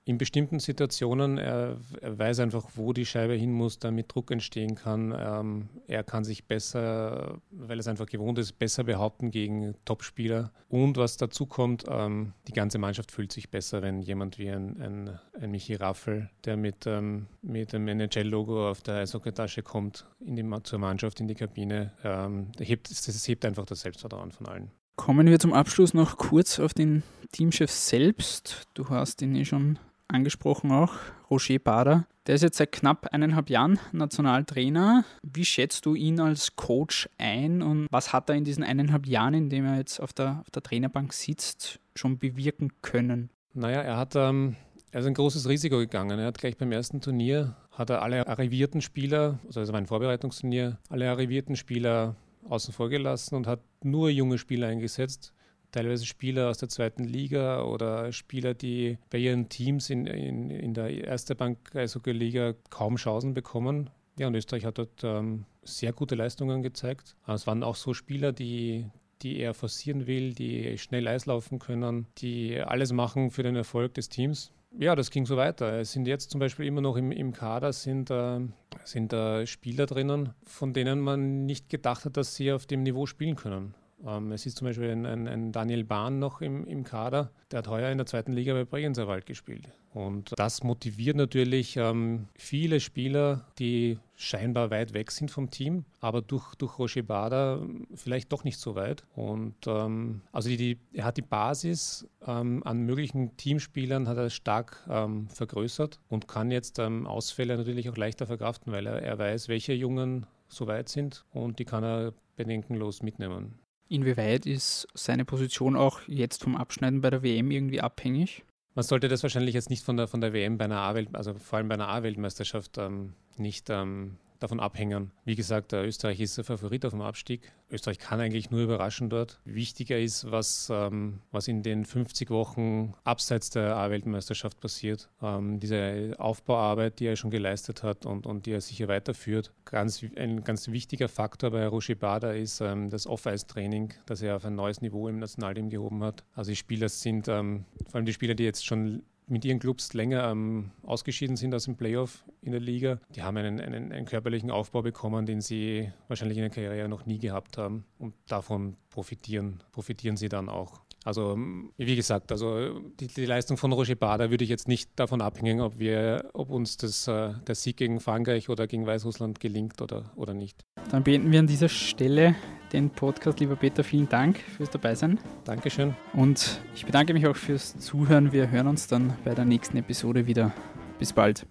in 0.09 0.17
bestimmten 0.17 0.59
Situationen, 0.59 1.37
er, 1.37 1.77
er, 2.01 2.17
weiß 2.17 2.39
einfach, 2.39 2.65
wo 2.73 2.93
die 2.93 3.05
Scheibe 3.05 3.35
hin 3.35 3.51
muss, 3.51 3.77
damit 3.77 4.11
Druck 4.11 4.31
entstehen 4.31 4.73
kann. 4.73 5.15
Ähm, 5.15 5.69
er 5.85 6.03
kann 6.03 6.23
sich 6.23 6.45
besser, 6.45 7.39
weil 7.51 7.77
es 7.77 7.87
einfach 7.87 8.07
gewohnt 8.07 8.39
ist, 8.39 8.57
besser 8.57 8.83
behaupten 8.85 9.29
gegen 9.29 9.75
Topspieler. 9.85 10.51
Und 10.67 10.97
was 10.97 11.17
dazu 11.17 11.45
kommt, 11.45 11.83
ähm, 11.87 12.33
die 12.47 12.53
ganze 12.53 12.79
Mannschaft 12.79 13.11
fühlt 13.11 13.31
sich 13.31 13.51
besser, 13.51 13.83
wenn 13.83 14.01
jemand 14.01 14.39
wie 14.39 14.49
ein, 14.49 14.81
ein, 14.81 15.19
ein 15.39 15.51
Michi 15.51 15.75
Raffel, 15.75 16.31
der 16.43 16.57
mit, 16.57 16.87
ähm, 16.87 17.27
mit 17.43 17.71
dem 17.71 17.87
NHL-Logo 17.87 18.67
auf 18.67 18.81
der 18.81 18.95
Eishockeytasche 18.95 19.61
kommt, 19.61 20.07
in 20.19 20.35
die, 20.35 20.63
zur 20.63 20.79
Mannschaft, 20.79 21.19
in 21.19 21.27
die 21.27 21.35
Kabine, 21.35 21.93
ähm, 22.03 22.47
hebt, 22.57 22.89
das 22.89 23.27
hebt 23.27 23.45
einfach 23.45 23.67
das 23.67 23.81
Selbstvertrauen 23.81 24.31
von 24.31 24.47
allen. 24.47 24.71
Kommen 24.95 25.27
wir 25.27 25.37
zum 25.37 25.53
Abschluss 25.53 25.93
noch 25.93 26.17
kurz 26.17 26.59
auf 26.59 26.73
den 26.73 27.03
Teamchef 27.31 27.69
selbst. 27.69 28.63
Du 28.73 28.89
hast 28.89 29.21
ihn 29.21 29.35
eh 29.35 29.45
schon 29.45 29.77
angesprochen 30.09 30.71
auch, 30.71 30.93
Roger 31.29 31.59
Bader. 31.59 32.07
Der 32.27 32.35
ist 32.35 32.41
jetzt 32.41 32.57
seit 32.57 32.71
knapp 32.71 33.07
eineinhalb 33.11 33.49
Jahren 33.49 33.79
Nationaltrainer. 33.91 35.03
Wie 35.23 35.45
schätzt 35.45 35.85
du 35.85 35.95
ihn 35.95 36.19
als 36.19 36.55
Coach 36.55 37.09
ein 37.17 37.61
und 37.61 37.87
was 37.89 38.13
hat 38.13 38.29
er 38.29 38.35
in 38.35 38.43
diesen 38.43 38.63
eineinhalb 38.63 39.07
Jahren, 39.07 39.33
in 39.33 39.49
dem 39.49 39.65
er 39.65 39.77
jetzt 39.77 39.99
auf 39.99 40.13
der, 40.13 40.39
auf 40.41 40.51
der 40.51 40.61
Trainerbank 40.61 41.13
sitzt, 41.13 41.79
schon 41.95 42.19
bewirken 42.19 42.71
können? 42.81 43.29
Naja, 43.53 43.81
er 43.81 43.97
hat 43.97 44.15
ähm, 44.15 44.55
er 44.91 45.01
ist 45.01 45.05
ein 45.05 45.13
großes 45.13 45.47
Risiko 45.47 45.77
gegangen. 45.77 46.19
Er 46.19 46.27
hat 46.27 46.37
gleich 46.39 46.57
beim 46.57 46.71
ersten 46.71 47.01
Turnier 47.01 47.55
hat 47.71 47.89
er 47.89 48.01
alle 48.01 48.27
arrivierten 48.27 48.81
Spieler, 48.81 49.39
also 49.47 49.61
es 49.61 49.71
war 49.71 49.77
ein 49.77 49.85
Vorbereitungsturnier, 49.85 50.77
alle 50.89 51.09
arrivierten 51.09 51.55
Spieler 51.55 52.15
außen 52.49 52.73
vor 52.73 52.89
gelassen 52.89 53.35
und 53.35 53.47
hat 53.47 53.61
nur 53.83 54.09
junge 54.09 54.37
Spieler 54.37 54.67
eingesetzt 54.67 55.33
teilweise 55.71 56.05
Spieler 56.05 56.49
aus 56.49 56.57
der 56.57 56.69
zweiten 56.69 57.03
Liga 57.03 57.63
oder 57.63 58.11
Spieler, 58.11 58.53
die 58.53 58.97
bei 59.09 59.17
ihren 59.17 59.49
Teams 59.49 59.89
in, 59.89 60.07
in, 60.07 60.49
in 60.49 60.73
der 60.73 60.89
Erste 60.89 61.35
Bank 61.35 61.75
Eishockey-Liga 61.75 62.55
kaum 62.69 62.95
Chancen 62.95 63.33
bekommen. 63.33 63.89
Ja, 64.17 64.27
und 64.27 64.35
Österreich 64.35 64.65
hat 64.65 64.77
dort 64.77 65.03
ähm, 65.03 65.45
sehr 65.63 65.93
gute 65.93 66.15
Leistungen 66.15 66.61
gezeigt. 66.61 67.15
Es 67.27 67.47
waren 67.47 67.63
auch 67.63 67.75
so 67.75 67.93
Spieler, 67.93 68.33
die, 68.33 68.87
die 69.21 69.39
er 69.39 69.53
forcieren 69.53 70.07
will, 70.07 70.33
die 70.33 70.77
schnell 70.77 71.07
Eis 71.07 71.25
laufen 71.25 71.59
können, 71.59 72.07
die 72.17 72.59
alles 72.59 72.91
machen 72.91 73.31
für 73.31 73.43
den 73.43 73.55
Erfolg 73.55 73.93
des 73.93 74.09
Teams. 74.09 74.51
Ja, 74.77 74.95
das 74.95 75.09
ging 75.09 75.25
so 75.25 75.35
weiter. 75.35 75.79
Es 75.79 75.93
sind 75.93 76.07
jetzt 76.07 76.29
zum 76.29 76.39
Beispiel 76.39 76.65
immer 76.65 76.81
noch 76.81 76.95
im, 76.95 77.11
im 77.11 77.33
Kader 77.33 77.73
sind, 77.73 78.11
äh, 78.11 78.39
sind 78.83 79.13
äh, 79.13 79.47
Spieler 79.47 79.85
drinnen, 79.87 80.33
von 80.43 80.73
denen 80.73 80.99
man 80.99 81.45
nicht 81.45 81.69
gedacht 81.69 82.05
hat, 82.05 82.17
dass 82.17 82.35
sie 82.35 82.51
auf 82.51 82.65
dem 82.65 82.83
Niveau 82.83 83.05
spielen 83.05 83.35
können. 83.35 83.73
Ähm, 84.05 84.31
es 84.31 84.45
ist 84.45 84.57
zum 84.57 84.67
Beispiel 84.67 84.89
ein, 84.89 85.05
ein, 85.05 85.27
ein, 85.27 85.51
Daniel 85.51 85.83
Bahn 85.83 86.19
noch 86.19 86.41
im, 86.41 86.65
im 86.65 86.83
Kader, 86.83 87.31
der 87.51 87.59
hat 87.59 87.67
heuer 87.67 87.89
in 87.89 87.97
der 87.97 88.07
zweiten 88.07 88.33
Liga 88.33 88.53
bei 88.53 88.65
Bregenzerwald 88.65 89.25
gespielt. 89.25 89.67
Und 89.91 90.33
das 90.37 90.63
motiviert 90.63 91.17
natürlich 91.17 91.75
ähm, 91.75 92.27
viele 92.35 92.79
Spieler, 92.79 93.45
die 93.57 93.97
scheinbar 94.15 94.69
weit 94.69 94.93
weg 94.93 95.11
sind 95.11 95.31
vom 95.31 95.49
Team, 95.49 95.85
aber 95.99 96.21
durch, 96.21 96.53
durch 96.55 96.77
Roger 96.77 97.01
Bader 97.01 97.65
vielleicht 97.95 98.31
doch 98.31 98.43
nicht 98.43 98.59
so 98.59 98.75
weit. 98.75 99.03
Und 99.15 99.55
ähm, 99.65 100.21
also 100.31 100.49
die, 100.49 100.57
die, 100.57 100.77
er 100.93 101.05
hat 101.05 101.17
die 101.17 101.23
Basis 101.23 102.07
ähm, 102.25 102.61
an 102.65 102.85
möglichen 102.85 103.35
Teamspielern 103.37 104.07
hat 104.07 104.17
er 104.17 104.29
stark 104.29 104.85
ähm, 104.89 105.27
vergrößert 105.29 105.99
und 106.07 106.27
kann 106.27 106.51
jetzt 106.51 106.79
ähm, 106.79 107.07
Ausfälle 107.07 107.57
natürlich 107.57 107.89
auch 107.89 107.97
leichter 107.97 108.27
verkraften, 108.27 108.71
weil 108.71 108.85
er, 108.85 109.01
er 109.01 109.17
weiß, 109.17 109.47
welche 109.47 109.73
Jungen 109.73 110.27
so 110.47 110.67
weit 110.67 110.89
sind 110.89 111.25
und 111.31 111.59
die 111.59 111.65
kann 111.65 111.83
er 111.83 112.13
bedenkenlos 112.35 113.01
mitnehmen. 113.01 113.59
Inwieweit 113.89 114.45
ist 114.45 114.87
seine 114.93 115.25
Position 115.25 115.75
auch 115.75 116.01
jetzt 116.07 116.43
vom 116.43 116.55
Abschneiden 116.55 117.01
bei 117.01 117.09
der 117.09 117.23
WM 117.23 117.49
irgendwie 117.49 117.81
abhängig? 117.81 118.45
Man 118.75 118.83
sollte 118.83 119.07
das 119.07 119.23
wahrscheinlich 119.23 119.55
jetzt 119.55 119.71
nicht 119.71 119.83
von 119.83 119.97
der, 119.97 120.07
von 120.07 120.21
der 120.21 120.31
WM 120.31 120.59
bei 120.59 120.65
einer 120.65 120.79
A-Welt, 120.79 121.09
also 121.13 121.33
vor 121.33 121.57
allem 121.57 121.67
bei 121.67 121.73
einer 121.73 121.89
A-Weltmeisterschaft 121.89 122.77
ähm, 122.77 123.13
nicht 123.35 123.69
ähm, 123.69 124.17
davon 124.39 124.59
abhängen. 124.59 125.11
Wie 125.25 125.35
gesagt, 125.35 125.73
Österreich 125.73 126.19
ist 126.19 126.37
der 126.37 126.43
Favorit 126.43 126.85
auf 126.85 126.91
dem 126.91 127.01
Abstieg. 127.01 127.51
Österreich 127.71 127.99
kann 127.99 128.19
eigentlich 128.19 128.49
nur 128.49 128.61
überraschen 128.61 129.09
dort. 129.09 129.39
Wichtiger 129.45 129.99
ist, 129.99 130.31
was, 130.31 130.69
ähm, 130.73 131.21
was 131.31 131.47
in 131.47 131.61
den 131.61 131.85
50 131.85 132.29
Wochen 132.31 132.93
abseits 133.03 133.49
der 133.51 133.75
A-Weltmeisterschaft 133.75 134.59
passiert. 134.59 135.09
Ähm, 135.21 135.59
diese 135.59 136.15
Aufbauarbeit, 136.17 136.99
die 136.99 137.05
er 137.05 137.15
schon 137.15 137.29
geleistet 137.29 137.83
hat 137.83 138.05
und, 138.05 138.25
und 138.25 138.45
die 138.45 138.51
er 138.51 138.61
sicher 138.61 138.87
weiterführt. 138.87 139.53
Ganz, 139.65 140.03
ein 140.15 140.43
ganz 140.43 140.69
wichtiger 140.69 141.09
Faktor 141.09 141.51
bei 141.51 141.67
Roshi 141.67 141.95
Bada 141.95 142.31
ist 142.31 142.61
ähm, 142.61 142.89
das 142.89 143.05
Off-Ice-Training, 143.05 143.93
das 144.05 144.21
er 144.21 144.37
auf 144.37 144.45
ein 144.45 144.55
neues 144.55 144.81
Niveau 144.81 145.07
im 145.07 145.19
Nationalteam 145.19 145.69
gehoben 145.69 146.03
hat. 146.03 146.23
Also 146.33 146.51
die 146.51 146.55
Spieler 146.55 146.89
sind, 146.89 147.27
ähm, 147.27 147.65
vor 147.85 147.95
allem 147.95 148.05
die 148.05 148.13
Spieler, 148.13 148.35
die 148.35 148.43
jetzt 148.43 148.65
schon 148.65 149.03
mit 149.29 149.45
ihren 149.45 149.59
Clubs 149.59 149.93
länger 149.93 150.29
ähm, 150.29 150.71
ausgeschieden 150.83 151.35
sind 151.35 151.53
aus 151.53 151.65
dem 151.65 151.75
Playoff 151.75 152.23
in 152.41 152.51
der 152.51 152.61
Liga. 152.61 152.99
Die 153.15 153.23
haben 153.23 153.37
einen, 153.37 153.59
einen, 153.59 153.91
einen, 153.91 154.05
körperlichen 154.05 154.51
Aufbau 154.51 154.81
bekommen, 154.81 155.25
den 155.25 155.41
sie 155.41 155.91
wahrscheinlich 156.07 156.37
in 156.37 156.43
der 156.43 156.51
Karriere 156.51 156.89
noch 156.89 157.05
nie 157.05 157.19
gehabt 157.19 157.57
haben. 157.57 157.85
Und 157.97 158.13
davon 158.27 158.75
profitieren, 158.89 159.61
profitieren 159.71 160.17
sie 160.17 160.29
dann 160.29 160.49
auch. 160.49 160.81
Also 161.05 161.33
ähm, 161.33 161.71
wie 161.77 161.95
gesagt, 161.95 162.31
also 162.31 162.79
die, 162.99 163.07
die, 163.07 163.25
Leistung 163.25 163.57
von 163.57 163.71
Roger 163.71 163.95
Bader 163.95 164.31
würde 164.31 164.43
ich 164.43 164.49
jetzt 164.49 164.67
nicht 164.67 164.91
davon 164.95 165.21
abhängen, 165.21 165.61
ob 165.61 165.79
wir, 165.79 166.29
ob 166.33 166.49
uns 166.49 166.77
das, 166.77 167.07
äh, 167.07 167.33
der 167.47 167.55
Sieg 167.55 167.77
gegen 167.77 167.99
Frankreich 167.99 168.49
oder 168.49 168.67
gegen 168.67 168.85
Weißrussland 168.85 169.39
gelingt 169.39 169.81
oder, 169.81 170.11
oder 170.15 170.33
nicht. 170.33 170.65
Dann 170.91 171.03
beenden 171.03 171.31
wir 171.31 171.39
an 171.39 171.47
dieser 171.47 171.69
Stelle 171.69 172.35
den 172.73 172.89
Podcast. 172.89 173.39
Lieber 173.39 173.55
Peter, 173.55 173.83
vielen 173.83 174.09
Dank 174.09 174.37
fürs 174.39 174.69
Dabeisein. 174.69 175.19
Dankeschön. 175.45 175.95
Und 176.13 176.61
ich 176.75 176.85
bedanke 176.85 177.13
mich 177.13 177.27
auch 177.27 177.35
fürs 177.35 177.77
Zuhören. 177.77 178.31
Wir 178.31 178.49
hören 178.49 178.67
uns 178.67 178.87
dann 178.87 179.13
bei 179.23 179.33
der 179.33 179.45
nächsten 179.45 179.77
Episode 179.77 180.27
wieder. 180.27 180.51
Bis 180.97 181.13
bald. 181.13 181.45